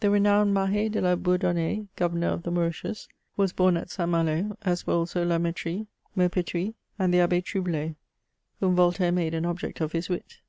[0.00, 4.06] The renowned Mah^ de la Bourdonnaie, Governor of the Mauritius, was bom at St.
[4.06, 7.94] Malo, as were also Lamettrie, Maupertuis, and the Abb^ Trublet,
[8.60, 10.40] whom Voltaire made an object of his wit.